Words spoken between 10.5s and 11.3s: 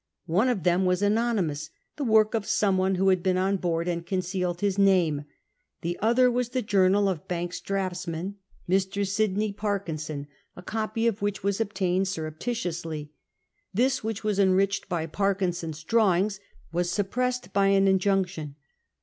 a copy of